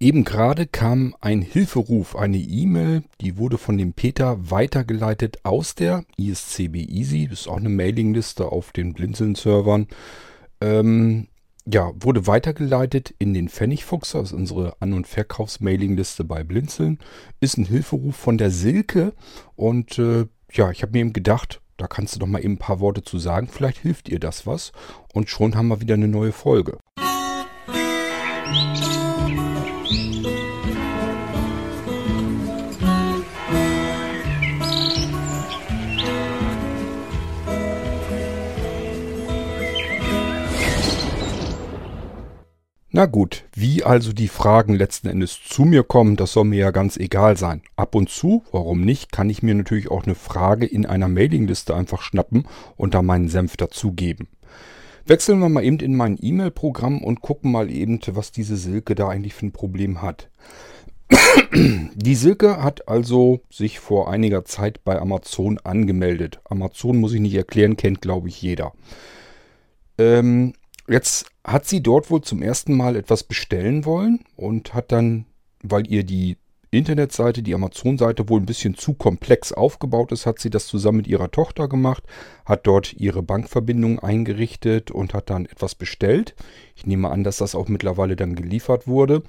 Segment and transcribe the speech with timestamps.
[0.00, 6.04] Eben gerade kam ein Hilferuf, eine E-Mail, die wurde von dem Peter weitergeleitet aus der
[6.16, 9.88] ISCB Easy, das ist auch eine Mailingliste auf den Blinzeln-Servern.
[10.60, 11.26] Ähm,
[11.66, 17.00] ja, wurde weitergeleitet in den Pfennigfuchs, das ist unsere An- und Verkaufs-Mailingliste bei Blinzeln.
[17.40, 19.14] Ist ein Hilferuf von der Silke
[19.56, 22.58] und äh, ja, ich habe mir eben gedacht, da kannst du doch mal eben ein
[22.58, 24.70] paar Worte zu sagen, vielleicht hilft ihr das was
[25.12, 26.78] und schon haben wir wieder eine neue Folge.
[28.46, 28.87] Musik
[42.90, 46.70] Na gut, wie also die Fragen letzten Endes zu mir kommen, das soll mir ja
[46.70, 47.60] ganz egal sein.
[47.76, 51.74] Ab und zu, warum nicht, kann ich mir natürlich auch eine Frage in einer Mailingliste
[51.74, 54.28] einfach schnappen und da meinen Senf dazugeben.
[55.04, 59.08] Wechseln wir mal eben in mein E-Mail-Programm und gucken mal eben, was diese Silke da
[59.08, 60.30] eigentlich für ein Problem hat.
[61.94, 66.40] Die Silke hat also sich vor einiger Zeit bei Amazon angemeldet.
[66.44, 68.72] Amazon muss ich nicht erklären, kennt glaube ich jeder.
[69.98, 70.54] Ähm,
[70.88, 75.26] Jetzt hat sie dort wohl zum ersten Mal etwas bestellen wollen und hat dann,
[75.62, 76.38] weil ihr die
[76.70, 81.06] Internetseite, die Amazon-Seite wohl ein bisschen zu komplex aufgebaut ist, hat sie das zusammen mit
[81.06, 82.04] ihrer Tochter gemacht,
[82.44, 86.34] hat dort ihre Bankverbindung eingerichtet und hat dann etwas bestellt.
[86.74, 89.22] Ich nehme an, dass das auch mittlerweile dann geliefert wurde.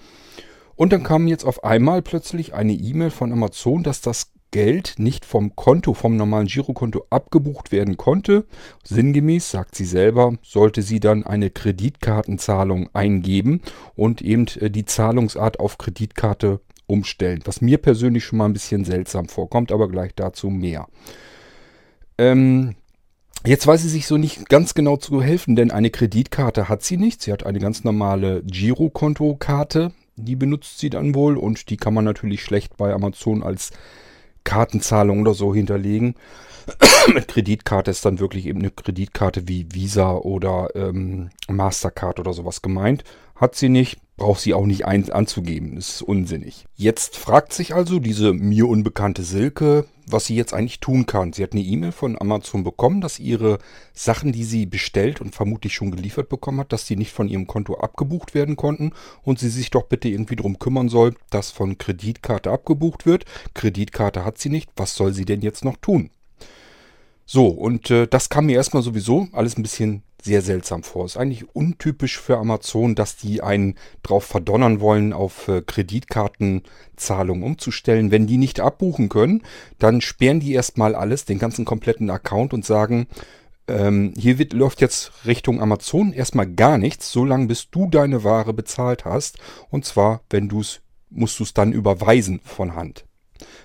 [0.75, 5.25] Und dann kam jetzt auf einmal plötzlich eine E-Mail von Amazon, dass das Geld nicht
[5.25, 8.45] vom Konto, vom normalen Girokonto abgebucht werden konnte.
[8.83, 13.61] Sinngemäß, sagt sie selber, sollte sie dann eine Kreditkartenzahlung eingeben
[13.95, 17.41] und eben äh, die Zahlungsart auf Kreditkarte umstellen.
[17.45, 20.87] Was mir persönlich schon mal ein bisschen seltsam vorkommt, aber gleich dazu mehr.
[22.17, 22.75] Ähm,
[23.45, 26.97] Jetzt weiß sie sich so nicht ganz genau zu helfen, denn eine Kreditkarte hat sie
[26.97, 27.21] nicht.
[27.21, 32.03] Sie hat eine ganz normale Girokontokarte, die benutzt sie dann wohl und die kann man
[32.03, 33.71] natürlich schlecht bei Amazon als
[34.43, 36.15] Kartenzahlung oder so hinterlegen.
[37.13, 42.61] Mit Kreditkarte ist dann wirklich eben eine Kreditkarte wie Visa oder ähm, Mastercard oder sowas
[42.61, 43.03] gemeint.
[43.35, 45.77] Hat sie nicht, braucht sie auch nicht ein anzugeben.
[45.77, 46.65] Ist unsinnig.
[46.75, 51.33] Jetzt fragt sich also diese mir unbekannte Silke, was sie jetzt eigentlich tun kann.
[51.33, 53.59] Sie hat eine E-Mail von Amazon bekommen, dass ihre
[53.93, 57.47] Sachen, die sie bestellt und vermutlich schon geliefert bekommen hat, dass die nicht von ihrem
[57.47, 58.91] Konto abgebucht werden konnten
[59.23, 63.25] und sie sich doch bitte irgendwie darum kümmern soll, dass von Kreditkarte abgebucht wird.
[63.53, 64.69] Kreditkarte hat sie nicht.
[64.75, 66.09] Was soll sie denn jetzt noch tun?
[67.31, 71.05] So, und äh, das kam mir erstmal sowieso alles ein bisschen sehr seltsam vor.
[71.05, 78.09] Ist eigentlich untypisch für Amazon, dass die einen drauf verdonnern wollen, auf äh, Kreditkartenzahlungen umzustellen.
[78.09, 79.43] Wenn die nicht abbuchen können,
[79.77, 83.05] dann sperren die erstmal alles, den ganzen kompletten Account und sagen,
[83.67, 88.53] ähm, hier wird, läuft jetzt Richtung Amazon erstmal gar nichts, solange bis du deine Ware
[88.53, 89.37] bezahlt hast.
[89.69, 93.05] Und zwar, wenn du es, musst du es dann überweisen von Hand.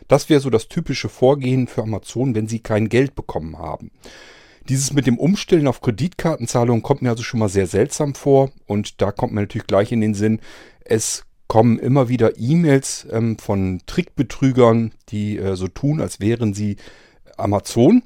[0.08, 3.90] Das wäre so das typische Vorgehen für Amazon, wenn sie kein Geld bekommen haben.
[4.68, 9.02] Dieses mit dem Umstellen auf Kreditkartenzahlungen kommt mir also schon mal sehr seltsam vor und
[9.02, 10.40] da kommt mir natürlich gleich in den Sinn,
[10.84, 16.76] es kommen immer wieder E-Mails ähm, von Trickbetrügern, die äh, so tun, als wären sie
[17.36, 18.02] Amazon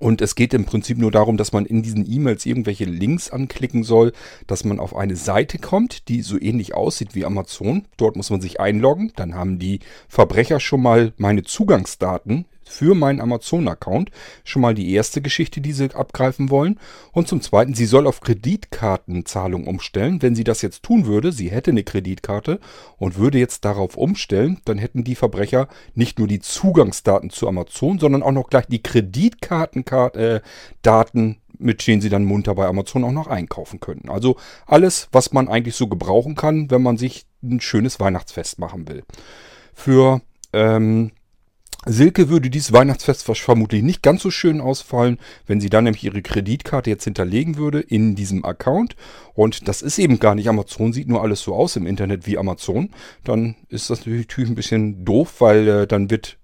[0.00, 3.84] und es geht im Prinzip nur darum, dass man in diesen E-Mails irgendwelche Links anklicken
[3.84, 4.12] soll,
[4.46, 7.86] dass man auf eine Seite kommt, die so ähnlich aussieht wie Amazon.
[7.96, 9.12] Dort muss man sich einloggen.
[9.16, 14.10] Dann haben die Verbrecher schon mal meine Zugangsdaten für meinen Amazon-Account.
[14.44, 16.78] Schon mal die erste Geschichte, die sie abgreifen wollen.
[17.12, 20.22] Und zum Zweiten, sie soll auf Kreditkartenzahlung umstellen.
[20.22, 22.60] Wenn sie das jetzt tun würde, sie hätte eine Kreditkarte
[22.96, 27.98] und würde jetzt darauf umstellen, dann hätten die Verbrecher nicht nur die Zugangsdaten zu Amazon,
[27.98, 30.42] sondern auch noch gleich die Kreditkartendaten,
[31.30, 34.10] äh, mit denen sie dann munter bei Amazon auch noch einkaufen könnten.
[34.10, 34.36] Also
[34.66, 39.02] alles, was man eigentlich so gebrauchen kann, wenn man sich ein schönes Weihnachtsfest machen will.
[39.74, 40.20] Für
[40.52, 41.12] ähm,
[41.86, 46.22] Silke würde dieses Weihnachtsfest vermutlich nicht ganz so schön ausfallen, wenn sie dann nämlich ihre
[46.22, 48.96] Kreditkarte jetzt hinterlegen würde in diesem Account.
[49.34, 52.36] Und das ist eben gar nicht Amazon, sieht nur alles so aus im Internet wie
[52.36, 52.90] Amazon.
[53.22, 56.38] Dann ist das natürlich ein bisschen doof, weil äh, dann wird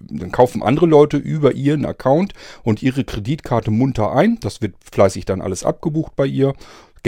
[0.00, 2.32] dann kaufen andere Leute über ihren Account
[2.62, 4.38] und ihre Kreditkarte munter ein.
[4.40, 6.54] Das wird fleißig dann alles abgebucht bei ihr.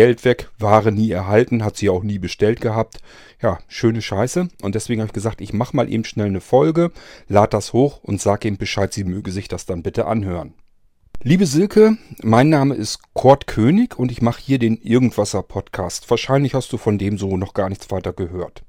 [0.00, 3.02] Geld weg, Ware nie erhalten, hat sie auch nie bestellt gehabt.
[3.42, 4.48] Ja, schöne Scheiße.
[4.62, 6.90] Und deswegen habe ich gesagt, ich mache mal eben schnell eine Folge,
[7.28, 10.54] lade das hoch und sage ihm Bescheid, sie möge sich das dann bitte anhören.
[11.22, 16.08] Liebe Silke, mein Name ist Kurt König und ich mache hier den Irgendwasser Podcast.
[16.08, 18.62] Wahrscheinlich hast du von dem so noch gar nichts weiter gehört.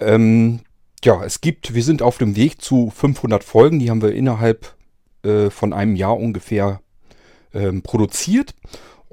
[0.00, 0.60] Ähm,
[1.02, 4.74] ja, es gibt, wir sind auf dem Weg zu 500 Folgen, die haben wir innerhalb
[5.24, 6.82] äh, von einem Jahr ungefähr
[7.54, 8.54] ähm, produziert.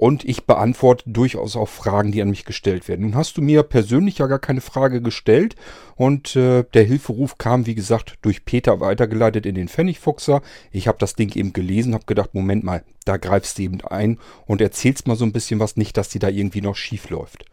[0.00, 3.02] Und ich beantworte durchaus auch Fragen, die an mich gestellt werden.
[3.02, 5.56] Nun hast du mir persönlich ja gar keine Frage gestellt
[5.94, 10.40] und äh, der Hilferuf kam, wie gesagt, durch Peter weitergeleitet in den Pfennigfuchser.
[10.72, 14.18] Ich habe das Ding eben gelesen, habe gedacht, Moment mal, da greifst du eben ein
[14.46, 17.44] und erzählst mal so ein bisschen was, nicht, dass die da irgendwie noch schief läuft.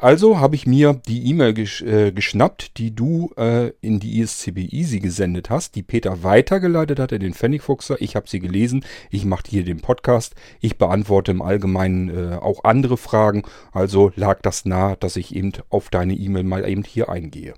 [0.00, 4.72] Also habe ich mir die E-Mail gesch äh, geschnappt, die du äh, in die ISCB
[4.72, 8.00] Easy gesendet hast, die Peter weitergeleitet hat in den Pfennigfuchser.
[8.00, 8.82] Ich habe sie gelesen.
[9.10, 10.34] Ich mache hier den Podcast.
[10.62, 13.42] Ich beantworte im Allgemeinen äh, auch andere Fragen.
[13.72, 17.52] Also lag das nahe, dass ich eben auf deine E-Mail mal eben hier eingehe.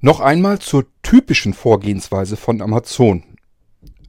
[0.00, 3.24] Noch einmal zur typischen Vorgehensweise von Amazon.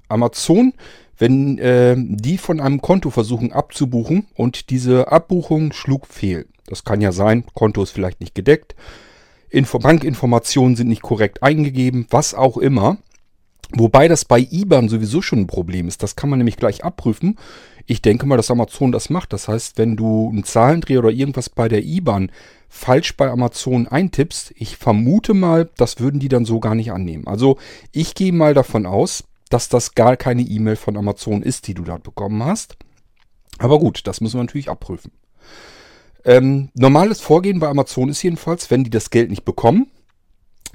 [0.09, 0.73] Amazon
[1.17, 6.47] wenn äh, die von einem Konto versuchen abzubuchen und diese Abbuchung schlug fehl.
[6.67, 8.75] Das kann ja sein, Konto ist vielleicht nicht gedeckt,
[9.49, 12.97] Info Bankinformationen sind nicht korrekt eingegeben, was auch immer.
[13.73, 16.01] Wobei das bei IBAN sowieso schon ein Problem ist.
[16.01, 17.37] Das kann man nämlich gleich abprüfen.
[17.85, 19.33] Ich denke mal, dass Amazon das macht.
[19.33, 22.31] Das heißt, wenn du einen Zahlendreher oder irgendwas bei der IBAN
[22.69, 27.27] falsch bei Amazon eintippst, ich vermute mal, das würden die dann so gar nicht annehmen.
[27.27, 27.57] Also
[27.91, 31.83] ich gehe mal davon aus, dass das gar keine E-Mail von Amazon ist, die du
[31.83, 32.77] dort bekommen hast.
[33.57, 35.11] Aber gut, das müssen wir natürlich abprüfen.
[36.25, 39.89] Ähm, normales Vorgehen bei Amazon ist jedenfalls, wenn die das Geld nicht bekommen,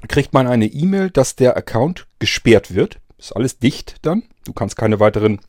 [0.07, 2.99] kriegt man eine E-Mail, dass der Account gesperrt wird.
[3.17, 4.23] Ist alles dicht dann.
[4.45, 5.39] Du kannst keine weiteren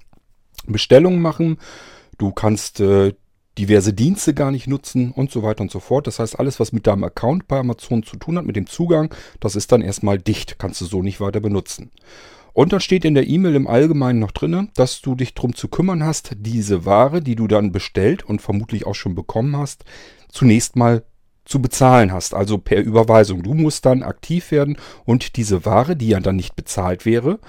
[0.67, 1.59] Bestellungen machen.
[2.19, 3.15] Du kannst äh,
[3.59, 6.07] diverse Dienste gar nicht nutzen und so weiter und so fort.
[6.07, 9.13] Das heißt, alles, was mit deinem Account bei Amazon zu tun hat, mit dem Zugang,
[9.41, 10.59] das ist dann erstmal dicht.
[10.59, 11.91] Kannst du so nicht weiter benutzen.
[12.55, 15.69] Und dann steht in der E-Mail im Allgemeinen noch drin, dass du dich darum zu
[15.69, 19.85] kümmern hast, diese Ware, die du dann bestellt und vermutlich auch schon bekommen hast,
[20.31, 21.03] zunächst mal
[21.45, 23.43] zu bezahlen hast, also per Überweisung.
[23.43, 27.41] Du musst dann aktiv werden und diese Ware, die ja dann nicht bezahlt wäre,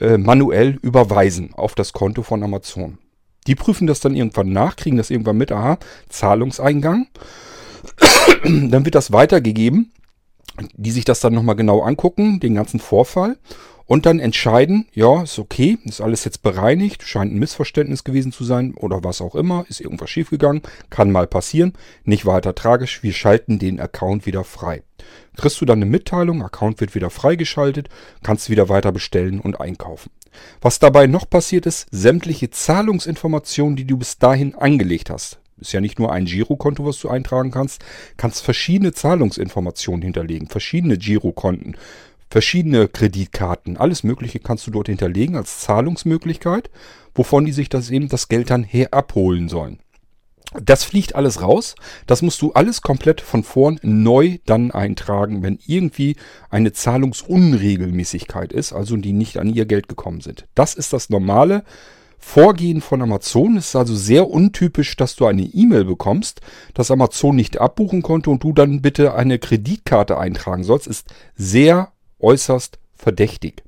[0.00, 2.98] äh, manuell überweisen auf das Konto von Amazon.
[3.46, 7.08] Die prüfen das dann irgendwann nach, kriegen das irgendwann mit, aha, Zahlungseingang.
[8.42, 9.92] dann wird das weitergegeben,
[10.74, 13.36] die sich das dann nochmal genau angucken, den ganzen Vorfall
[13.86, 18.44] und dann entscheiden, ja, ist okay, ist alles jetzt bereinigt, scheint ein Missverständnis gewesen zu
[18.44, 21.72] sein oder was auch immer, ist irgendwas schiefgegangen, kann mal passieren,
[22.04, 24.82] nicht weiter tragisch, wir schalten den Account wieder frei.
[25.36, 27.88] Kriegst du dann eine Mitteilung, Account wird wieder freigeschaltet,
[28.22, 30.10] kannst wieder weiter bestellen und einkaufen.
[30.60, 35.80] Was dabei noch passiert ist, sämtliche Zahlungsinformationen, die du bis dahin angelegt hast, ist ja
[35.80, 37.82] nicht nur ein Girokonto, was du eintragen kannst,
[38.16, 41.76] kannst verschiedene Zahlungsinformationen hinterlegen, verschiedene Girokonten,
[42.28, 46.70] verschiedene Kreditkarten, alles Mögliche kannst du dort hinterlegen als Zahlungsmöglichkeit,
[47.14, 49.78] wovon die sich das eben das Geld dann her abholen sollen.
[50.62, 51.74] Das fliegt alles raus.
[52.06, 56.16] Das musst du alles komplett von vorn neu dann eintragen, wenn irgendwie
[56.50, 60.46] eine Zahlungsunregelmäßigkeit ist, also die nicht an ihr Geld gekommen sind.
[60.54, 61.64] Das ist das normale
[62.18, 63.56] Vorgehen von Amazon.
[63.56, 66.40] Es ist also sehr untypisch, dass du eine E-Mail bekommst,
[66.74, 70.86] dass Amazon nicht abbuchen konnte und du dann bitte eine Kreditkarte eintragen sollst.
[70.86, 73.62] Ist sehr äußerst verdächtig.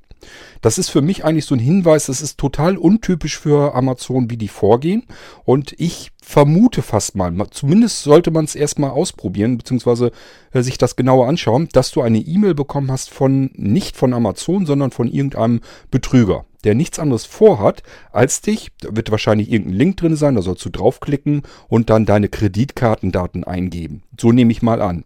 [0.61, 4.37] Das ist für mich eigentlich so ein Hinweis, das ist total untypisch für Amazon, wie
[4.37, 5.03] die vorgehen.
[5.45, 10.11] Und ich vermute fast mal, zumindest sollte man es erstmal ausprobieren, beziehungsweise
[10.51, 14.65] äh, sich das genauer anschauen, dass du eine E-Mail bekommen hast von, nicht von Amazon,
[14.65, 15.61] sondern von irgendeinem
[15.91, 20.41] Betrüger, der nichts anderes vorhat, als dich, da wird wahrscheinlich irgendein Link drin sein, da
[20.41, 24.03] sollst du draufklicken und dann deine Kreditkartendaten eingeben.
[24.19, 25.05] So nehme ich mal an.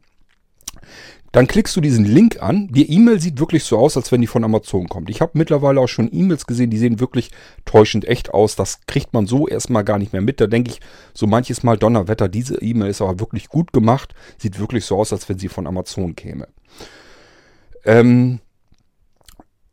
[1.34, 2.68] Dann klickst du diesen Link an.
[2.68, 5.10] Die E-Mail sieht wirklich so aus, als wenn die von Amazon kommt.
[5.10, 7.32] Ich habe mittlerweile auch schon E-Mails gesehen, die sehen wirklich
[7.66, 8.56] täuschend echt aus.
[8.56, 10.40] Das kriegt man so erstmal gar nicht mehr mit.
[10.40, 10.80] Da denke ich
[11.12, 14.14] so manches Mal Donnerwetter, diese E-Mail ist aber wirklich gut gemacht.
[14.38, 16.48] Sieht wirklich so aus, als wenn sie von Amazon käme.
[17.84, 18.40] Ähm,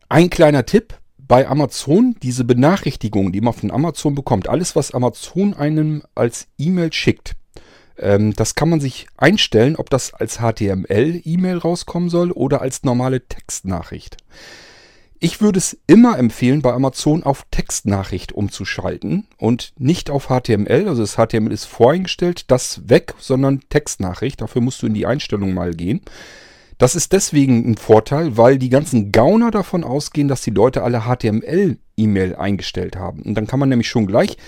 [0.08, 5.52] ein kleiner Tipp bei Amazon, diese Benachrichtigungen, die man von Amazon bekommt, alles was Amazon
[5.52, 7.36] einem als E-Mail schickt,
[8.00, 13.26] ähm, das kann man sich einstellen, ob das als HTML-E-Mail rauskommen soll oder als normale
[13.26, 14.16] Textnachricht.
[15.22, 20.88] Ich würde es immer empfehlen, bei Amazon auf Textnachricht umzuschalten und nicht auf HTML.
[20.88, 24.40] Also das HTML ist voreingestellt, das weg, sondern Textnachricht.
[24.40, 26.00] Dafür musst du in die Einstellung mal gehen.
[26.78, 31.02] Das ist deswegen ein Vorteil, weil die ganzen Gauner davon ausgehen, dass die Leute alle
[31.02, 33.20] HTML-E-Mail eingestellt haben.
[33.20, 34.38] Und dann kann man nämlich schon gleich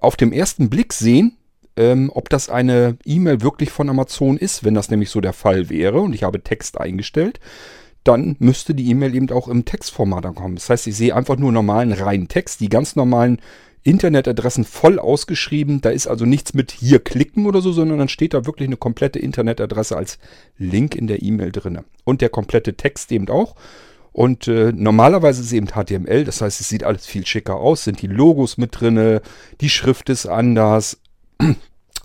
[0.00, 1.36] auf dem ersten Blick sehen,
[1.76, 4.64] ähm, ob das eine E-Mail wirklich von Amazon ist.
[4.64, 7.40] Wenn das nämlich so der Fall wäre und ich habe Text eingestellt,
[8.04, 10.56] dann müsste die E-Mail eben auch im Textformat ankommen.
[10.56, 13.40] Das heißt, ich sehe einfach nur normalen reinen Text, die ganz normalen
[13.82, 15.80] Internetadressen voll ausgeschrieben.
[15.80, 18.76] Da ist also nichts mit hier klicken oder so, sondern dann steht da wirklich eine
[18.76, 20.18] komplette Internetadresse als
[20.58, 21.78] Link in der E-Mail drin.
[22.04, 23.54] Und der komplette Text eben auch.
[24.12, 27.84] Und äh, normalerweise ist es eben HTML, das heißt, es sieht alles viel schicker aus,
[27.84, 29.22] sind die Logos mit drinne,
[29.60, 30.99] die Schrift ist anders,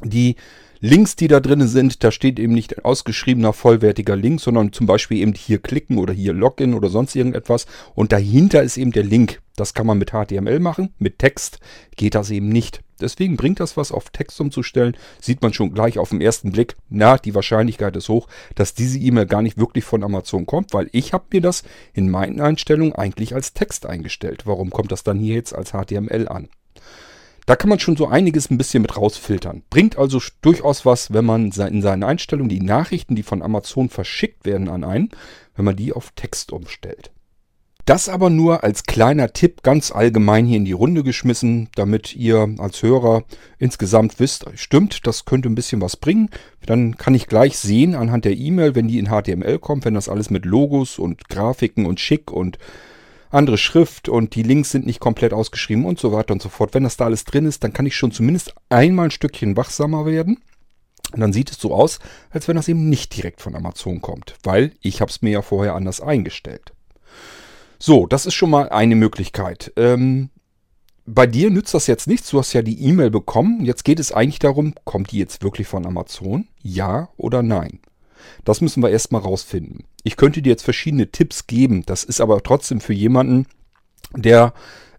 [0.03, 0.35] Die
[0.81, 5.19] Links, die da drin sind, da steht eben nicht ausgeschriebener vollwertiger Link, sondern zum Beispiel
[5.19, 7.65] eben hier klicken oder hier Login oder sonst irgendetwas.
[7.95, 9.41] Und dahinter ist eben der Link.
[9.55, 10.93] Das kann man mit HTML machen.
[10.99, 11.59] Mit Text
[11.95, 12.81] geht das eben nicht.
[12.99, 14.95] Deswegen bringt das was, auf Text umzustellen.
[15.19, 16.75] Sieht man schon gleich auf den ersten Blick.
[16.89, 20.89] Na, die Wahrscheinlichkeit ist hoch, dass diese E-Mail gar nicht wirklich von Amazon kommt, weil
[20.91, 21.63] ich habe mir das
[21.93, 24.45] in meinen Einstellungen eigentlich als Text eingestellt.
[24.45, 26.49] Warum kommt das dann hier jetzt als HTML an?
[27.45, 29.63] Da kann man schon so einiges ein bisschen mit rausfiltern.
[29.69, 34.45] Bringt also durchaus was, wenn man in seinen Einstellungen die Nachrichten, die von Amazon verschickt
[34.45, 35.11] werden an einen,
[35.55, 37.11] wenn man die auf Text umstellt.
[37.85, 42.55] Das aber nur als kleiner Tipp ganz allgemein hier in die Runde geschmissen, damit ihr
[42.57, 43.25] als Hörer
[43.59, 46.31] insgesamt wisst, stimmt, das könnte ein bisschen was bringen.
[46.65, 50.09] Dann kann ich gleich sehen anhand der E-Mail, wenn die in HTML kommt, wenn das
[50.09, 52.57] alles mit Logos und Grafiken und schick und
[53.35, 56.73] andere Schrift und die Links sind nicht komplett ausgeschrieben und so weiter und so fort.
[56.73, 60.05] Wenn das da alles drin ist, dann kann ich schon zumindest einmal ein Stückchen wachsamer
[60.05, 60.39] werden.
[61.13, 61.99] Und dann sieht es so aus,
[62.31, 65.41] als wenn das eben nicht direkt von Amazon kommt, weil ich habe es mir ja
[65.41, 66.73] vorher anders eingestellt.
[67.77, 69.71] So, das ist schon mal eine Möglichkeit.
[69.75, 70.29] Ähm,
[71.05, 72.31] bei dir nützt das jetzt nichts.
[72.31, 73.63] Du hast ja die E-Mail bekommen.
[73.63, 76.47] Jetzt geht es eigentlich darum, kommt die jetzt wirklich von Amazon?
[76.63, 77.79] Ja oder nein?
[78.43, 79.85] Das müssen wir erstmal rausfinden.
[80.03, 81.83] Ich könnte dir jetzt verschiedene Tipps geben.
[81.85, 83.47] Das ist aber trotzdem für jemanden,
[84.13, 84.53] der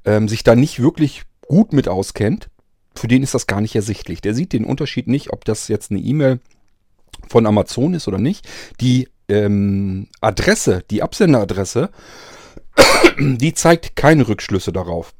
[0.04, 2.48] ähm, sich da nicht wirklich gut mit auskennt.
[2.94, 4.20] Für den ist das gar nicht ersichtlich.
[4.20, 6.40] Der sieht den Unterschied nicht, ob das jetzt eine E-Mail
[7.28, 8.48] von Amazon ist oder nicht.
[8.80, 11.90] Die ähm, Adresse, die Absenderadresse,
[13.18, 15.14] die zeigt keine Rückschlüsse darauf.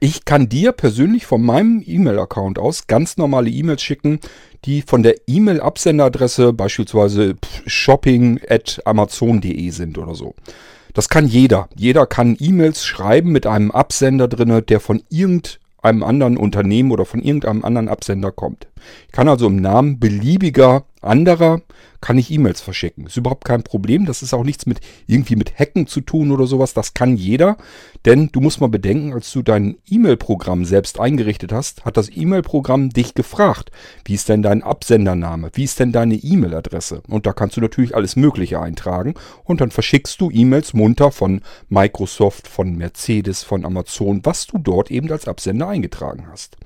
[0.00, 4.20] Ich kann dir persönlich von meinem E-Mail-Account aus ganz normale E-Mails schicken,
[4.64, 7.36] die von der E-Mail-Absenderadresse beispielsweise
[7.66, 10.34] shopping.amazon.de sind oder so.
[10.94, 11.68] Das kann jeder.
[11.76, 17.20] Jeder kann E-Mails schreiben mit einem Absender drinne, der von irgendeinem anderen Unternehmen oder von
[17.20, 18.66] irgendeinem anderen Absender kommt.
[19.06, 21.62] Ich kann also im Namen beliebiger anderer
[22.00, 23.06] kann ich E-Mails verschicken.
[23.06, 24.04] Ist überhaupt kein Problem.
[24.04, 26.74] Das ist auch nichts mit irgendwie mit Hacken zu tun oder sowas.
[26.74, 27.56] Das kann jeder.
[28.04, 32.90] Denn du musst mal bedenken, als du dein E-Mail-Programm selbst eingerichtet hast, hat das E-Mail-Programm
[32.90, 33.70] dich gefragt,
[34.04, 35.50] wie ist denn dein Absendername?
[35.54, 37.02] Wie ist denn deine E-Mail-Adresse?
[37.08, 39.14] Und da kannst du natürlich alles Mögliche eintragen.
[39.44, 44.90] Und dann verschickst du E-Mails munter von Microsoft, von Mercedes, von Amazon, was du dort
[44.90, 46.58] eben als Absender eingetragen hast.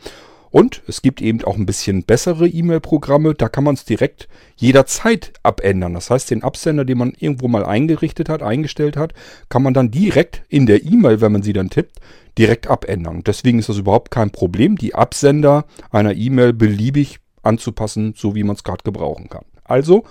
[0.50, 3.35] Und es gibt eben auch ein bisschen bessere E-Mail-Programme.
[3.35, 5.95] Da kann man es direkt jederzeit abändern.
[5.95, 9.12] Das heißt, den Absender, den man irgendwo mal eingerichtet hat, eingestellt hat,
[9.49, 11.99] kann man dann direkt in der E-Mail, wenn man sie dann tippt,
[12.38, 13.25] direkt abändern.
[13.25, 18.55] deswegen ist das überhaupt kein Problem, die Absender einer E-Mail beliebig anzupassen, so wie man
[18.55, 19.45] es gerade gebrauchen kann.
[19.64, 20.05] Also,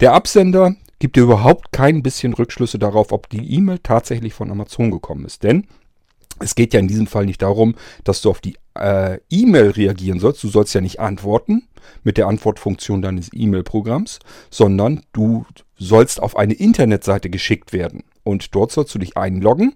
[0.00, 4.90] der Absender gibt dir überhaupt kein bisschen Rückschlüsse darauf, ob die E-Mail tatsächlich von Amazon
[4.90, 5.42] gekommen ist.
[5.42, 5.66] Denn
[6.40, 10.20] es geht ja in diesem Fall nicht darum, dass du auf die äh, E-Mail reagieren
[10.20, 10.42] sollst.
[10.42, 11.68] Du sollst ja nicht antworten
[12.04, 14.18] mit der Antwortfunktion deines E-Mail-Programms,
[14.50, 18.04] sondern du sollst auf eine Internetseite geschickt werden.
[18.24, 19.74] Und dort sollst du dich einloggen.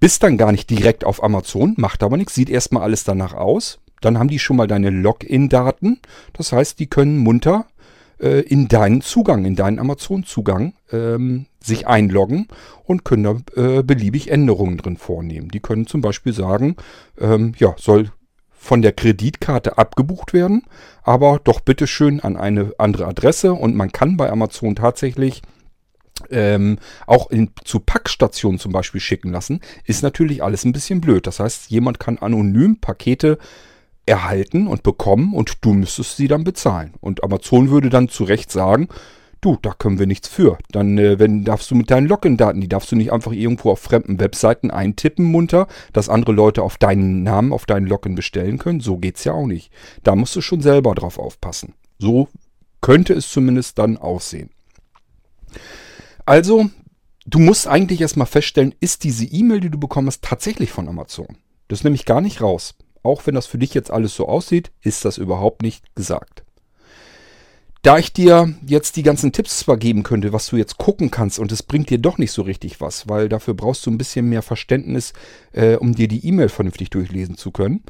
[0.00, 3.78] Bist dann gar nicht direkt auf Amazon, macht aber nichts, sieht erstmal alles danach aus.
[4.00, 6.00] Dann haben die schon mal deine Login-Daten.
[6.32, 7.66] Das heißt, die können munter
[8.18, 12.48] äh, in deinen Zugang, in deinen Amazon-Zugang ähm, sich einloggen
[12.84, 15.50] und können da äh, beliebig Änderungen drin vornehmen.
[15.50, 16.76] Die können zum Beispiel sagen,
[17.18, 18.10] ähm, ja, soll
[18.62, 20.64] von der Kreditkarte abgebucht werden,
[21.02, 25.40] aber doch bitteschön an eine andere Adresse und man kann bei Amazon tatsächlich
[26.28, 31.26] ähm, auch in, zu Packstationen zum Beispiel schicken lassen, ist natürlich alles ein bisschen blöd.
[31.26, 33.38] Das heißt, jemand kann anonym Pakete
[34.04, 36.92] erhalten und bekommen und du müsstest sie dann bezahlen.
[37.00, 38.88] Und Amazon würde dann zu Recht sagen,
[39.40, 40.58] du, da können wir nichts für.
[40.70, 43.80] Dann äh, wenn, darfst du mit deinen Login-Daten, die darfst du nicht einfach irgendwo auf
[43.80, 48.80] fremden Webseiten eintippen munter, dass andere Leute auf deinen Namen, auf deinen Login bestellen können.
[48.80, 49.72] So geht's ja auch nicht.
[50.02, 51.74] Da musst du schon selber drauf aufpassen.
[51.98, 52.28] So
[52.80, 54.50] könnte es zumindest dann aussehen.
[56.24, 56.70] Also,
[57.26, 61.36] du musst eigentlich erstmal feststellen, ist diese E-Mail, die du bekommst, tatsächlich von Amazon?
[61.68, 64.70] Das ist nämlich gar nicht raus auch wenn das für dich jetzt alles so aussieht,
[64.82, 66.44] ist das überhaupt nicht gesagt.
[67.82, 71.38] Da ich dir jetzt die ganzen Tipps zwar geben könnte, was du jetzt gucken kannst,
[71.38, 74.28] und es bringt dir doch nicht so richtig was, weil dafür brauchst du ein bisschen
[74.28, 75.14] mehr Verständnis,
[75.52, 77.82] äh, um dir die E-Mail vernünftig durchlesen zu können,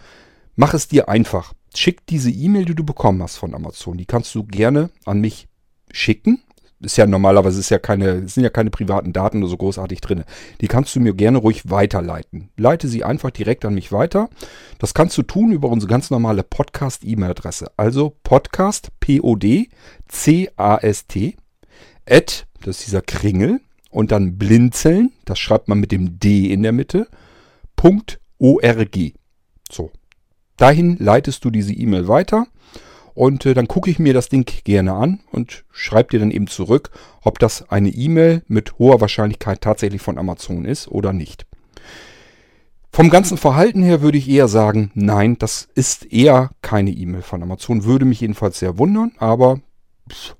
[0.54, 1.54] mach es dir einfach.
[1.74, 5.48] Schick diese E-Mail, die du bekommen hast von Amazon, die kannst du gerne an mich
[5.90, 6.40] schicken
[6.80, 10.24] ist ja normalerweise ist ja keine, sind ja keine privaten Daten oder so großartig drin.
[10.60, 12.48] Die kannst du mir gerne ruhig weiterleiten.
[12.56, 14.28] Leite sie einfach direkt an mich weiter.
[14.78, 17.70] Das kannst du tun über unsere ganz normale Podcast-E-Mail-Adresse.
[17.76, 19.66] Also Podcast, P-O-D-C-A-S-T,
[22.08, 23.60] at, das ist dieser Kringel,
[23.90, 27.08] und dann blinzeln, das schreibt man mit dem D in der Mitte,
[27.82, 28.96] .org.
[29.70, 29.90] So.
[30.56, 32.46] Dahin leitest du diese E-Mail weiter
[33.20, 36.46] und äh, dann gucke ich mir das Ding gerne an und schreibe dir dann eben
[36.46, 36.88] zurück,
[37.20, 41.44] ob das eine E-Mail mit hoher Wahrscheinlichkeit tatsächlich von Amazon ist oder nicht.
[42.90, 47.42] Vom ganzen Verhalten her würde ich eher sagen, nein, das ist eher keine E-Mail von
[47.42, 47.84] Amazon.
[47.84, 49.60] Würde mich jedenfalls sehr wundern, aber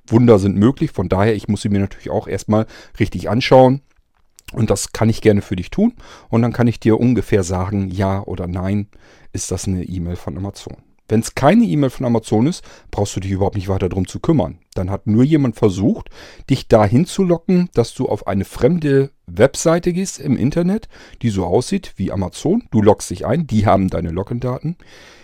[0.06, 0.90] Wunder sind möglich.
[0.90, 2.66] Von daher, ich muss sie mir natürlich auch erstmal
[2.98, 3.82] richtig anschauen.
[4.54, 5.92] Und das kann ich gerne für dich tun.
[6.30, 8.88] Und dann kann ich dir ungefähr sagen, ja oder nein,
[9.34, 10.78] ist das eine E-Mail von Amazon.
[11.10, 12.62] Wenn es keine E-Mail von Amazon ist,
[12.92, 14.58] brauchst du dich überhaupt nicht weiter darum zu kümmern.
[14.74, 16.08] Dann hat nur jemand versucht,
[16.48, 20.88] dich dahin zu locken, dass du auf eine fremde Webseite gehst im Internet,
[21.22, 22.62] die so aussieht wie Amazon.
[22.70, 24.76] Du loggst dich ein, die haben deine Login-Daten.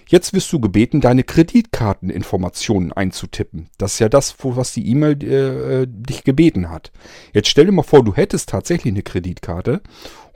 [0.09, 3.69] Jetzt wirst du gebeten, deine Kreditkarteninformationen einzutippen.
[3.78, 6.90] Das ist ja das, was die E-Mail äh, dich gebeten hat.
[7.33, 9.83] Jetzt stell dir mal vor, du hättest tatsächlich eine Kreditkarte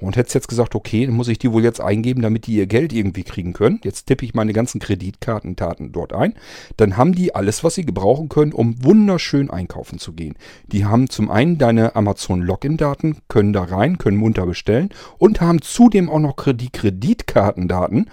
[0.01, 2.93] und hättest jetzt gesagt, okay, muss ich die wohl jetzt eingeben, damit die ihr Geld
[2.93, 3.81] irgendwie kriegen können.
[3.85, 6.35] Jetzt tippe ich meine ganzen Kreditkartentaten dort ein.
[6.77, 10.35] Dann haben die alles, was sie gebrauchen können, um wunderschön einkaufen zu gehen.
[10.67, 16.09] Die haben zum einen deine Amazon-Login-Daten, können da rein, können munter bestellen und haben zudem
[16.09, 18.09] auch noch die Kreditkartendaten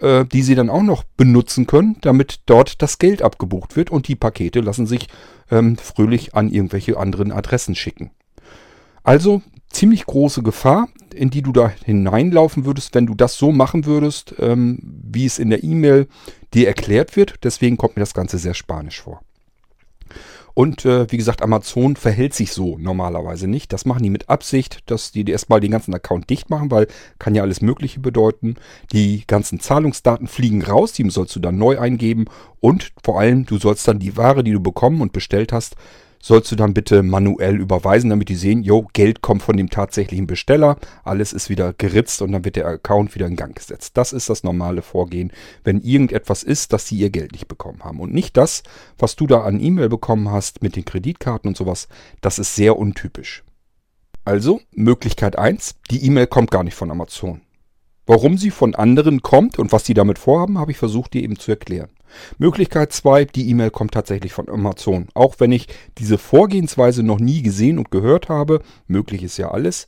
[0.00, 4.08] äh, die sie dann auch noch benutzen können, damit dort das Geld abgebucht wird und
[4.08, 5.08] die Pakete lassen sich
[5.50, 8.10] ähm, fröhlich an irgendwelche anderen Adressen schicken.
[9.02, 13.86] Also ziemlich große Gefahr, in die du da hineinlaufen würdest, wenn du das so machen
[13.86, 16.08] würdest, ähm, wie es in der E-Mail
[16.54, 17.38] dir erklärt wird.
[17.42, 19.20] Deswegen kommt mir das Ganze sehr spanisch vor.
[20.54, 23.72] Und äh, wie gesagt, Amazon verhält sich so normalerweise nicht.
[23.72, 27.34] Das machen die mit Absicht, dass die erstmal den ganzen Account dicht machen, weil kann
[27.34, 28.56] ja alles Mögliche bedeuten.
[28.92, 32.26] Die ganzen Zahlungsdaten fliegen raus, die sollst du dann neu eingeben.
[32.58, 35.76] Und vor allem, du sollst dann die Ware, die du bekommen und bestellt hast,
[36.22, 40.26] sollst du dann bitte manuell überweisen, damit die sehen, jo, Geld kommt von dem tatsächlichen
[40.26, 43.96] Besteller, alles ist wieder geritzt und dann wird der Account wieder in Gang gesetzt.
[43.96, 45.32] Das ist das normale Vorgehen,
[45.64, 48.00] wenn irgendetwas ist, dass sie ihr Geld nicht bekommen haben.
[48.00, 48.62] Und nicht das,
[48.98, 51.88] was du da an E-Mail bekommen hast mit den Kreditkarten und sowas,
[52.20, 53.42] das ist sehr untypisch.
[54.24, 57.40] Also, Möglichkeit 1, die E-Mail kommt gar nicht von Amazon.
[58.06, 61.38] Warum sie von anderen kommt und was sie damit vorhaben, habe ich versucht dir eben
[61.38, 61.90] zu erklären.
[62.38, 65.08] Möglichkeit 2, die E-Mail kommt tatsächlich von Amazon.
[65.14, 65.68] Auch wenn ich
[65.98, 69.86] diese Vorgehensweise noch nie gesehen und gehört habe, möglich ist ja alles.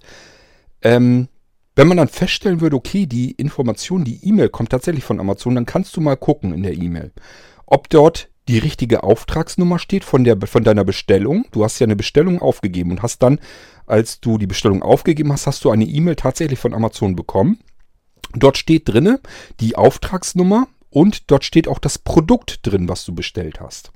[0.82, 1.28] Ähm,
[1.74, 5.66] wenn man dann feststellen würde, okay, die Information, die E-Mail kommt tatsächlich von Amazon, dann
[5.66, 7.12] kannst du mal gucken in der E-Mail,
[7.66, 11.46] ob dort die richtige Auftragsnummer steht von, der, von deiner Bestellung.
[11.52, 13.38] Du hast ja eine Bestellung aufgegeben und hast dann,
[13.86, 17.60] als du die Bestellung aufgegeben hast, hast du eine E-Mail tatsächlich von Amazon bekommen.
[18.34, 19.20] Dort steht drinne
[19.60, 23.92] die Auftragsnummer und dort steht auch das Produkt drin, was du bestellt hast.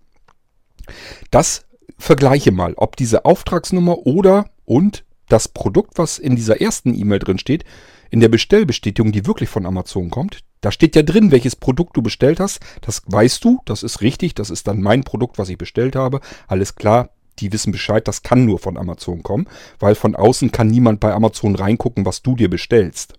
[1.31, 1.67] Das
[1.99, 7.39] vergleiche mal, ob diese Auftragsnummer oder und das Produkt, was in dieser ersten E-Mail drin
[7.39, 7.65] steht,
[8.11, 12.03] in der Bestellbestätigung, die wirklich von Amazon kommt, da steht ja drin, welches Produkt du
[12.03, 12.61] bestellt hast.
[12.81, 16.21] Das weißt du, das ist richtig, das ist dann mein Produkt, was ich bestellt habe.
[16.47, 19.47] Alles klar, die wissen Bescheid, das kann nur von Amazon kommen,
[19.79, 23.15] weil von außen kann niemand bei Amazon reingucken, was du dir bestellst.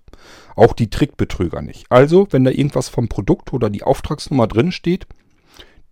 [0.57, 1.85] Auch die Trickbetrüger nicht.
[1.89, 5.05] Also, wenn da irgendwas vom Produkt oder die Auftragsnummer drin steht,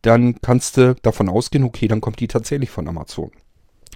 [0.01, 3.32] dann kannst du davon ausgehen, okay, dann kommt die tatsächlich von Amazon.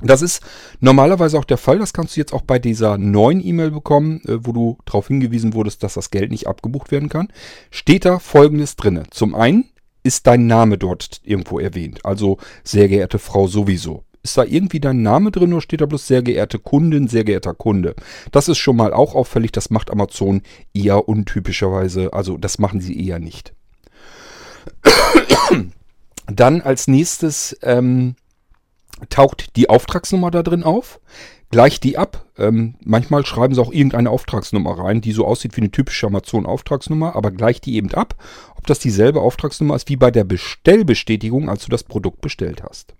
[0.01, 0.41] Das ist
[0.79, 1.79] normalerweise auch der Fall.
[1.79, 5.55] Das kannst du jetzt auch bei dieser neuen E-Mail bekommen, äh, wo du darauf hingewiesen
[5.55, 7.29] wurdest, dass das Geld nicht abgebucht werden kann.
[7.71, 9.03] Steht da folgendes drinne.
[9.09, 9.65] Zum einen
[10.03, 12.05] ist dein Name dort irgendwo erwähnt.
[12.05, 14.03] Also sehr geehrte Frau sowieso.
[14.21, 17.53] Ist da irgendwie dein Name drin oder steht da bloß sehr geehrte Kundin, sehr geehrter
[17.53, 17.95] Kunde?
[18.31, 20.41] Das ist schon mal auch auffällig, das macht Amazon
[20.73, 23.53] eher untypischerweise, also das machen sie eher nicht.
[26.27, 28.15] Dann als nächstes ähm,
[29.09, 30.99] taucht die Auftragsnummer da drin auf.
[31.51, 32.25] Gleich die ab.
[32.37, 37.15] Ähm, manchmal schreiben sie auch irgendeine Auftragsnummer rein, die so aussieht wie eine typische Amazon-Auftragsnummer,
[37.15, 38.15] aber gleich die eben ab,
[38.55, 42.93] ob das dieselbe Auftragsnummer ist wie bei der Bestellbestätigung, als du das Produkt bestellt hast.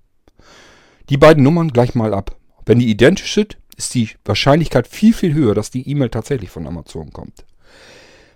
[1.10, 2.36] Die beiden Nummern gleich mal ab.
[2.66, 6.68] Wenn die identisch sind, ist die Wahrscheinlichkeit viel, viel höher, dass die E-Mail tatsächlich von
[6.68, 7.46] Amazon kommt.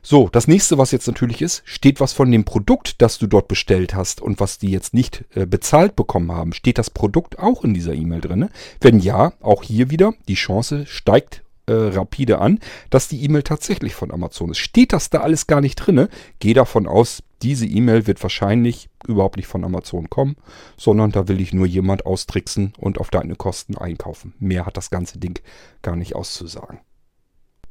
[0.02, 3.48] So, das nächste, was jetzt natürlich ist, steht was von dem Produkt, das du dort
[3.48, 6.52] bestellt hast und was die jetzt nicht äh, bezahlt bekommen haben.
[6.52, 8.50] Steht das Produkt auch in dieser E-Mail drin?
[8.82, 13.96] Wenn ja, auch hier wieder, die Chance steigt äh, rapide an, dass die E-Mail tatsächlich
[13.96, 14.58] von Amazon ist.
[14.58, 16.08] Steht das da alles gar nicht drin?
[16.40, 20.36] Geh davon aus, diese E-Mail wird wahrscheinlich überhaupt nicht von Amazon kommen,
[20.78, 24.34] sondern da will ich nur jemand austricksen und auf deine Kosten einkaufen.
[24.40, 25.40] Mehr hat das ganze Ding
[25.82, 26.80] gar nicht auszusagen.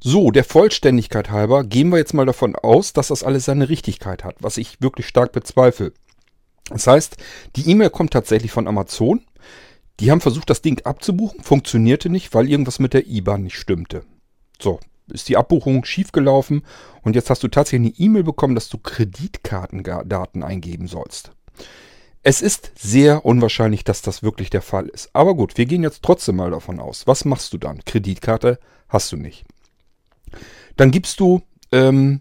[0.05, 4.25] So, der Vollständigkeit halber gehen wir jetzt mal davon aus, dass das alles seine Richtigkeit
[4.25, 5.93] hat, was ich wirklich stark bezweifle.
[6.71, 7.17] Das heißt,
[7.57, 9.21] die E-Mail kommt tatsächlich von Amazon.
[10.01, 14.05] Die haben versucht, das Ding abzubuchen, funktionierte nicht, weil irgendwas mit der IBAN nicht stimmte.
[14.61, 16.63] So, ist die Abbuchung schiefgelaufen
[17.03, 21.33] und jetzt hast du tatsächlich eine E-Mail bekommen, dass du Kreditkartendaten eingeben sollst.
[22.23, 25.11] Es ist sehr unwahrscheinlich, dass das wirklich der Fall ist.
[25.13, 27.07] Aber gut, wir gehen jetzt trotzdem mal davon aus.
[27.09, 27.85] Was machst du dann?
[27.85, 29.45] Kreditkarte hast du nicht.
[30.77, 32.21] Dann gibst du ähm,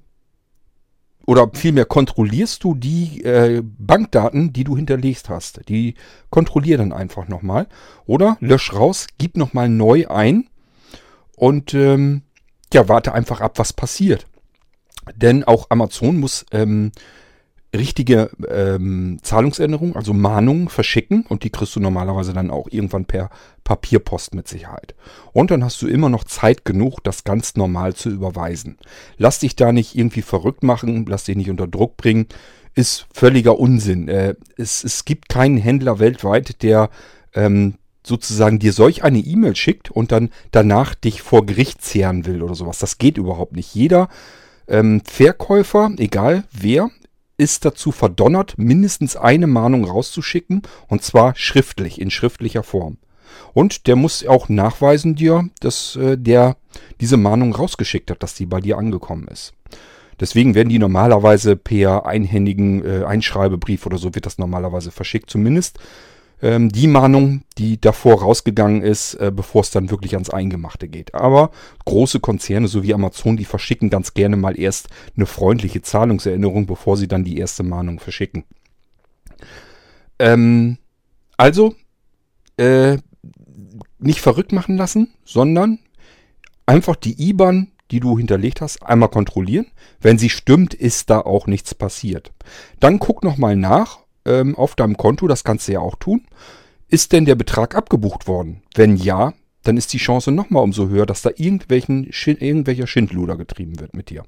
[1.31, 5.61] oder vielmehr kontrollierst du die äh, Bankdaten, die du hinterlegt hast.
[5.69, 5.95] Die
[6.29, 7.67] kontrollier dann einfach nochmal.
[8.05, 10.49] Oder lösch raus, gib nochmal neu ein
[11.37, 12.23] und ähm,
[12.73, 14.25] ja, warte einfach ab, was passiert.
[15.15, 16.91] Denn auch Amazon muss ähm,
[17.73, 23.29] richtige ähm, Zahlungsänderungen, also Mahnungen verschicken und die kriegst du normalerweise dann auch irgendwann per
[23.63, 24.93] Papierpost mit Sicherheit.
[25.31, 28.77] Und dann hast du immer noch Zeit genug, das ganz normal zu überweisen.
[29.17, 32.27] Lass dich da nicht irgendwie verrückt machen, lass dich nicht unter Druck bringen,
[32.75, 34.09] ist völliger Unsinn.
[34.09, 36.89] Äh, es, es gibt keinen Händler weltweit, der
[37.33, 42.41] ähm, sozusagen dir solch eine E-Mail schickt und dann danach dich vor Gericht zehren will
[42.41, 42.79] oder sowas.
[42.79, 43.73] Das geht überhaupt nicht.
[43.73, 44.09] Jeder
[44.67, 46.89] ähm, Verkäufer, egal wer,
[47.41, 52.97] ist dazu verdonnert, mindestens eine Mahnung rauszuschicken und zwar schriftlich, in schriftlicher Form.
[53.53, 56.55] Und der muss auch nachweisen dir, dass äh, der
[56.99, 59.53] diese Mahnung rausgeschickt hat, dass die bei dir angekommen ist.
[60.19, 65.31] Deswegen werden die normalerweise per einhändigen äh, Einschreibebrief oder so wird das normalerweise verschickt.
[65.31, 65.79] Zumindest
[66.41, 71.13] ähm, die Mahnung, die davor rausgegangen ist, äh, bevor es dann wirklich ans Eingemachte geht.
[71.13, 71.51] Aber
[71.85, 76.97] große Konzerne, so wie Amazon, die verschicken ganz gerne mal erst eine freundliche Zahlungserinnerung, bevor
[76.97, 78.43] sie dann die erste Mahnung verschicken.
[80.19, 80.77] Ähm,
[81.37, 81.75] also,
[82.57, 82.97] äh,
[83.99, 85.79] nicht verrückt machen lassen, sondern
[86.65, 89.67] einfach die IBAN, die du hinterlegt hast, einmal kontrollieren.
[89.99, 92.31] Wenn sie stimmt, ist da auch nichts passiert.
[92.79, 96.25] Dann guck nochmal nach, ähm, auf deinem Konto, das kannst du ja auch tun.
[96.87, 98.63] Ist denn der Betrag abgebucht worden?
[98.75, 103.79] Wenn ja, dann ist die Chance nochmal umso höher, dass da irgendwelchen, irgendwelcher Schindluder getrieben
[103.79, 104.23] wird mit dir.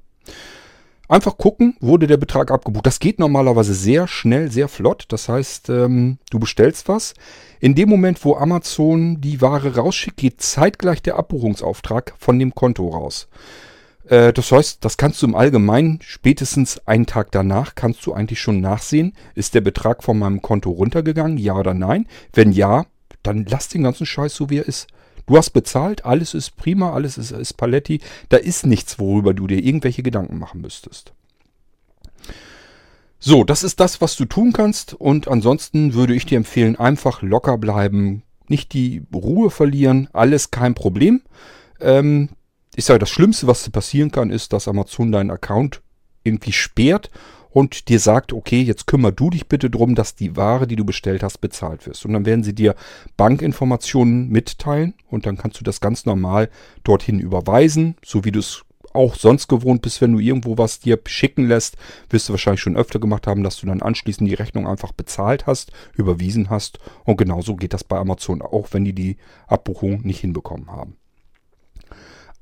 [1.06, 2.86] Einfach gucken, wurde der Betrag abgebucht.
[2.86, 5.04] Das geht normalerweise sehr schnell, sehr flott.
[5.08, 7.12] Das heißt, ähm, du bestellst was.
[7.60, 12.88] In dem Moment, wo Amazon die Ware rausschickt, geht zeitgleich der Abbuchungsauftrag von dem Konto
[12.88, 13.28] raus.
[14.08, 18.40] Äh, das heißt, das kannst du im Allgemeinen spätestens einen Tag danach kannst du eigentlich
[18.40, 22.06] schon nachsehen, ist der Betrag von meinem Konto runtergegangen, ja oder nein?
[22.32, 22.86] Wenn ja,
[23.22, 24.88] dann lass den ganzen Scheiß so wie er ist.
[25.26, 28.00] Du hast bezahlt, alles ist prima, alles ist, ist Paletti.
[28.28, 31.14] Da ist nichts, worüber du dir irgendwelche Gedanken machen müsstest.
[33.18, 34.92] So, das ist das, was du tun kannst.
[34.92, 40.74] Und ansonsten würde ich dir empfehlen, einfach locker bleiben, nicht die Ruhe verlieren, alles kein
[40.74, 41.22] Problem.
[41.80, 42.28] Ähm,
[42.76, 45.82] ich sage, das Schlimmste, was passieren kann, ist, dass Amazon deinen Account
[46.22, 47.10] irgendwie sperrt
[47.50, 50.84] und dir sagt, okay, jetzt kümmer du dich bitte drum, dass die Ware, die du
[50.84, 52.04] bestellt hast, bezahlt wirst.
[52.04, 52.74] Und dann werden sie dir
[53.16, 56.50] Bankinformationen mitteilen und dann kannst du das ganz normal
[56.82, 60.98] dorthin überweisen, so wie du es auch sonst gewohnt bist, wenn du irgendwo was dir
[61.06, 61.76] schicken lässt,
[62.10, 65.46] wirst du wahrscheinlich schon öfter gemacht haben, dass du dann anschließend die Rechnung einfach bezahlt
[65.46, 66.78] hast, überwiesen hast.
[67.04, 70.96] Und genauso geht das bei Amazon auch, wenn die die Abbuchung nicht hinbekommen haben.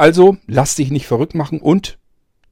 [0.02, 1.96] Also lass dich nicht verrückt machen und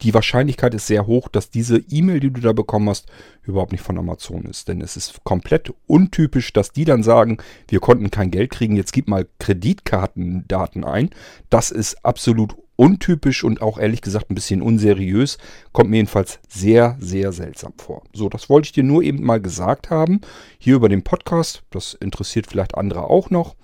[0.03, 3.09] die Wahrscheinlichkeit ist sehr hoch, dass diese E-Mail, die du da bekommen hast,
[3.43, 4.69] überhaupt nicht von Amazon ist.
[4.69, 8.93] Denn es ist komplett untypisch, dass die dann sagen, wir konnten kein Geld kriegen, jetzt
[8.93, 11.11] gib mal Kreditkartendaten ein.
[11.49, 15.37] Das ist absolut untypisch und auch ehrlich gesagt ein bisschen unseriös.
[15.73, 18.05] Kommt mir jedenfalls sehr, sehr seltsam vor.
[18.13, 20.21] So, das wollte ich dir nur eben mal gesagt haben.
[20.61, 21.65] Hier über den Podcast.
[21.71, 23.57] Das interessiert vielleicht andere auch noch.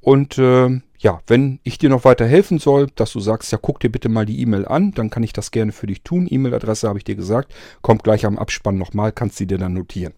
[0.00, 3.78] Und äh, ja, wenn ich dir noch weiter helfen soll, dass du sagst, ja, guck
[3.78, 6.26] dir bitte mal die E-Mail an, dann kann ich das gerne für dich tun.
[6.28, 7.54] E-Mail-Adresse habe ich dir gesagt.
[7.82, 10.14] Kommt gleich am Abspann nochmal, kannst sie dir dann notieren.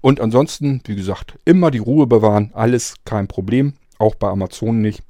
[0.00, 5.02] Und ansonsten, wie gesagt, immer die Ruhe bewahren, alles kein Problem, auch bei Amazon nicht.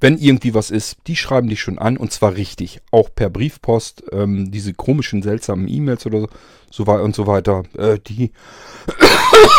[0.00, 4.02] Wenn irgendwie was ist, die schreiben dich schon an und zwar richtig, auch per Briefpost.
[4.10, 6.26] Ähm, diese komischen, seltsamen E-Mails oder
[6.72, 8.32] so, weiter und so weiter, äh, die,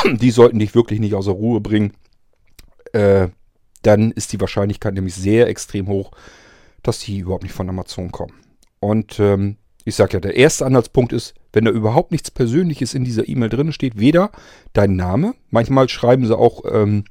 [0.18, 1.94] die sollten dich wirklich nicht außer Ruhe bringen.
[2.92, 3.30] Äh,
[3.84, 6.12] dann ist die Wahrscheinlichkeit nämlich sehr extrem hoch,
[6.82, 8.34] dass die überhaupt nicht von Amazon kommen.
[8.80, 13.04] Und ähm, ich sage ja, der erste Anhaltspunkt ist, wenn da überhaupt nichts Persönliches in
[13.04, 14.32] dieser E-Mail drin steht, weder
[14.74, 17.06] dein Name, manchmal schreiben sie auch ähm,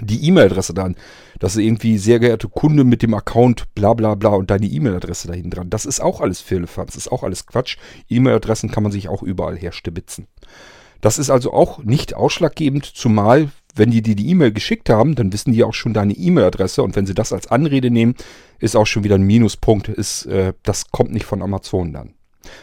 [0.00, 0.96] die E-Mail-Adresse dann,
[1.38, 5.28] dass sie irgendwie sehr geehrte Kunde mit dem Account bla bla bla und deine E-Mail-Adresse
[5.28, 5.70] dahin dran.
[5.70, 7.76] Das ist auch alles Firlefanz, das ist auch alles Quatsch.
[8.08, 10.26] E-Mail-Adressen kann man sich auch überall herstibitzen.
[11.00, 15.32] Das ist also auch nicht ausschlaggebend, zumal wenn die dir die E-Mail geschickt haben, dann
[15.32, 18.14] wissen die auch schon deine E-Mail-Adresse und wenn sie das als Anrede nehmen,
[18.58, 19.88] ist auch schon wieder ein Minuspunkt.
[19.88, 22.14] Ist, äh, das kommt nicht von Amazon dann.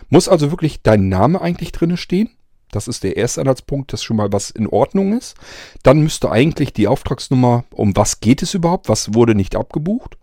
[0.09, 2.29] Muss also wirklich dein Name eigentlich drinne stehen,
[2.75, 5.35] Das ist der erste Anhaltspunkt, dass schon mal was in Ordnung ist.
[5.83, 10.17] Dann müsste eigentlich die Auftragsnummer, um was geht es überhaupt, was wurde nicht abgebucht.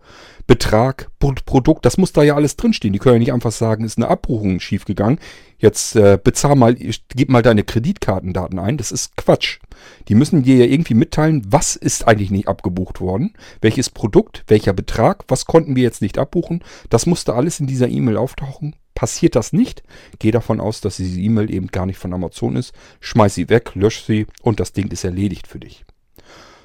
[0.47, 2.91] Betrag, Produkt, das muss da ja alles drinstehen.
[2.91, 5.19] Die können ja nicht einfach sagen, ist eine Abbuchung schiefgegangen.
[5.59, 8.77] Jetzt äh, bezahl mal, gib mal deine Kreditkartendaten ein.
[8.77, 9.59] Das ist Quatsch.
[10.07, 14.73] Die müssen dir ja irgendwie mitteilen, was ist eigentlich nicht abgebucht worden, welches Produkt, welcher
[14.73, 16.63] Betrag, was konnten wir jetzt nicht abbuchen.
[16.89, 18.75] Das musste alles in dieser E-Mail auftauchen.
[18.93, 19.83] Passiert das nicht,
[20.19, 22.73] geh davon aus, dass diese E-Mail eben gar nicht von Amazon ist.
[22.99, 25.85] Schmeiß sie weg, lösch sie und das Ding ist erledigt für dich.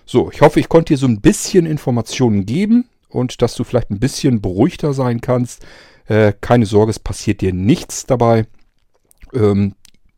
[0.04, 3.90] So, ich hoffe, ich konnte dir so ein bisschen Informationen geben und dass du vielleicht
[3.90, 5.64] ein bisschen beruhigter sein kannst.
[6.06, 8.46] Äh, keine Sorge, es passiert dir nichts dabei.
[9.32, 9.74] Ähm,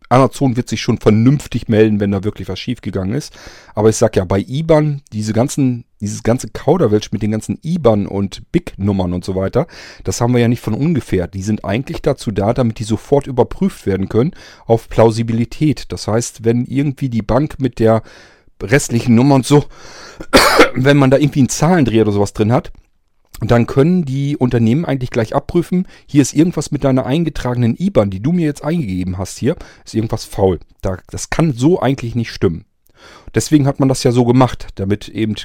[0.08, 3.36] Amazon wird sich schon vernünftig melden, wenn da wirklich was schiefgegangen ist.
[3.74, 8.06] Aber ich sag ja, bei IBAN, diese ganzen, dieses ganze Kauderwelsch mit den ganzen IBAN
[8.06, 9.66] und BIC-Nummern und so weiter,
[10.04, 11.26] das haben wir ja nicht von ungefähr.
[11.26, 14.32] Die sind eigentlich dazu da, damit die sofort überprüft werden können
[14.66, 15.92] auf Plausibilität.
[15.92, 18.02] Das heißt, wenn irgendwie die Bank mit der
[18.62, 19.64] restlichen Nummer und so,
[20.74, 22.72] wenn man da irgendwie einen Zahlendreher oder sowas drin hat,
[23.40, 28.20] dann können die Unternehmen eigentlich gleich abprüfen, hier ist irgendwas mit deiner eingetragenen IBAN, die
[28.20, 30.59] du mir jetzt eingegeben hast hier, ist irgendwas faul.
[30.81, 32.64] das kann so eigentlich nicht stimmen.
[33.35, 35.37] Deswegen hat man das ja so gemacht, damit eben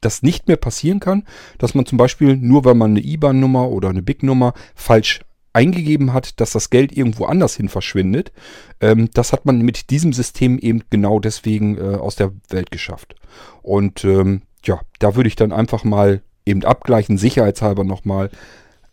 [0.00, 1.24] das nicht mehr passieren kann,
[1.58, 5.20] dass man zum Beispiel nur weil man eine IBAN-Nummer oder eine BIC-Nummer falsch
[5.54, 8.32] eingegeben hat, dass das Geld irgendwo anders hin verschwindet.
[8.80, 13.14] Ähm, das hat man mit diesem System eben genau deswegen äh, aus der Welt geschafft.
[13.62, 18.30] Und ähm, ja, da würde ich dann einfach mal eben abgleichen, sicherheitshalber nochmal.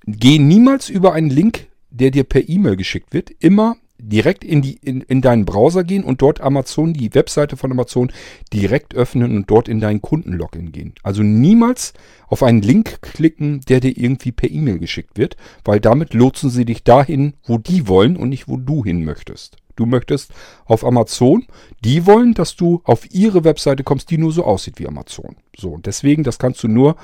[0.06, 3.32] Geh niemals über einen Link, der dir per E-Mail geschickt wird.
[3.40, 7.72] Immer direkt in, die, in, in deinen Browser gehen und dort Amazon, die Webseite von
[7.72, 8.12] Amazon,
[8.52, 10.94] direkt öffnen und dort in deinen Kundenlogin gehen.
[11.04, 11.94] Also niemals
[12.28, 16.66] auf einen Link klicken, der dir irgendwie per E-Mail geschickt wird, weil damit lotsen sie
[16.66, 19.58] dich dahin, wo die wollen und nicht wo du hin möchtest.
[19.76, 20.34] Du möchtest
[20.66, 21.46] auf Amazon,
[21.84, 25.36] die wollen, dass du auf ihre Webseite kommst, die nur so aussieht wie Amazon.
[25.56, 26.98] So, und deswegen, das kannst du nur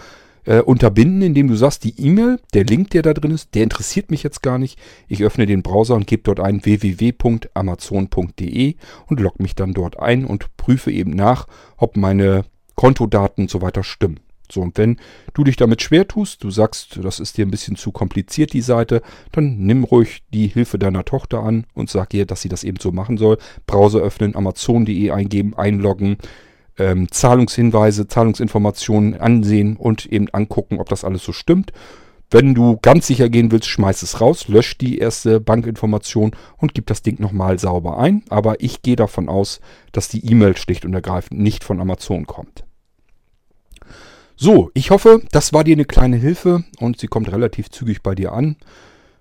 [0.48, 4.10] äh, unterbinden, indem du sagst, die E-Mail, der Link, der da drin ist, der interessiert
[4.10, 4.80] mich jetzt gar nicht.
[5.08, 8.76] Ich öffne den Browser und gebe dort ein www.amazon.de
[9.08, 13.62] und logge mich dann dort ein und prüfe eben nach, ob meine Kontodaten und so
[13.62, 14.22] weiter stimmen.
[14.50, 14.96] So, und wenn
[15.34, 18.62] du dich damit schwer tust, du sagst, das ist dir ein bisschen zu kompliziert, die
[18.62, 19.02] Seite,
[19.34, 22.80] dann nimm ruhig die Hilfe deiner Tochter an und sag ihr, dass sie das eben
[22.80, 23.40] so machen soll.
[23.66, 26.16] Browser öffnen, amazon.de eingeben, einloggen,
[26.78, 31.72] ähm, Zahlungshinweise, Zahlungsinformationen ansehen und eben angucken, ob das alles so stimmt.
[32.30, 36.86] Wenn du ganz sicher gehen willst, schmeiß es raus, lösch die erste Bankinformation und gib
[36.88, 38.24] das Ding nochmal sauber ein.
[38.30, 39.62] Aber ich gehe davon aus,
[39.94, 42.66] dass die E-Mail schlicht und ergreifend nicht von Amazon kommt.
[44.36, 48.14] So, ich hoffe, das war dir eine kleine Hilfe und sie kommt relativ zügig bei
[48.14, 48.58] dir an.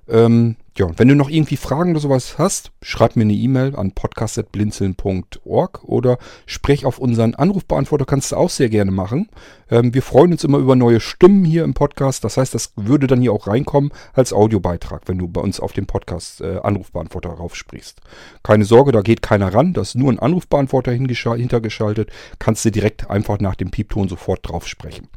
[0.08, 3.92] Ähm, ja, wenn du noch irgendwie Fragen oder sowas hast, schreib mir eine E-Mail an
[3.92, 9.30] podcast.blinzeln.org oder sprech auf unseren Anrufbeantworter, kannst du auch sehr gerne machen.
[9.70, 12.24] Ähm, wir freuen uns immer über neue Stimmen hier im Podcast.
[12.24, 15.72] Das heißt, das würde dann hier auch reinkommen als Audiobeitrag, wenn du bei uns auf
[15.72, 18.00] dem Podcast äh, Anrufbeantworter raufsprichst.
[18.42, 19.72] Keine Sorge, da geht keiner ran.
[19.72, 22.10] Da ist nur ein Anrufbeantworter hintergeschaltet.
[22.38, 25.08] Kannst du direkt einfach nach dem Piepton sofort drauf sprechen.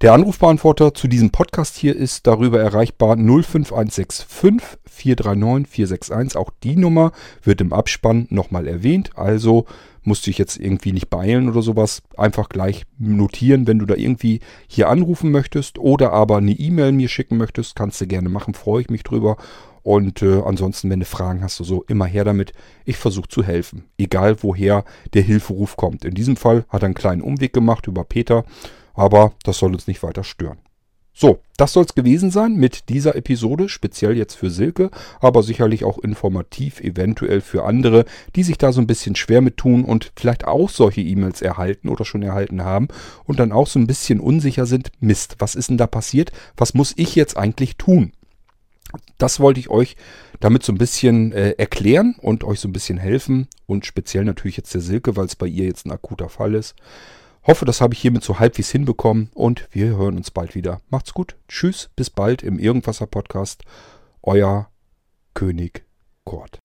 [0.00, 6.38] Der Anrufbeantworter zu diesem Podcast hier ist darüber erreichbar 05165 439 461.
[6.38, 7.10] Auch die Nummer
[7.42, 9.10] wird im Abspann nochmal erwähnt.
[9.16, 9.66] Also
[10.04, 12.02] musst du dich jetzt irgendwie nicht beeilen oder sowas.
[12.16, 17.08] Einfach gleich notieren, wenn du da irgendwie hier anrufen möchtest oder aber eine E-Mail mir
[17.08, 17.74] schicken möchtest.
[17.74, 19.36] Kannst du gerne machen, freue ich mich drüber.
[19.82, 22.52] Und äh, ansonsten, wenn du Fragen hast, so immer her damit.
[22.84, 23.86] Ich versuche zu helfen.
[23.98, 24.84] Egal woher
[25.14, 26.04] der Hilferuf kommt.
[26.04, 28.44] In diesem Fall hat er einen kleinen Umweg gemacht über Peter.
[28.98, 30.58] Aber das soll uns nicht weiter stören.
[31.14, 35.84] So, das soll es gewesen sein mit dieser Episode, speziell jetzt für Silke, aber sicherlich
[35.84, 40.10] auch informativ, eventuell für andere, die sich da so ein bisschen schwer mit tun und
[40.16, 42.88] vielleicht auch solche E-Mails erhalten oder schon erhalten haben
[43.24, 46.32] und dann auch so ein bisschen unsicher sind, Mist, was ist denn da passiert?
[46.56, 48.10] Was muss ich jetzt eigentlich tun?
[49.16, 49.94] Das wollte ich euch
[50.40, 54.56] damit so ein bisschen äh, erklären und euch so ein bisschen helfen und speziell natürlich
[54.56, 56.74] jetzt der Silke, weil es bei ihr jetzt ein akuter Fall ist.
[57.48, 60.82] Hoffe, das habe ich hiermit so halbwegs hinbekommen und wir hören uns bald wieder.
[60.90, 61.34] Macht's gut.
[61.48, 63.62] Tschüss, bis bald im Irgendwasser Podcast.
[64.22, 64.68] Euer
[65.32, 65.86] König
[66.24, 66.58] Kurt.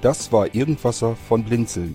[0.00, 1.94] Das war Irgendwasser von Blinzeln.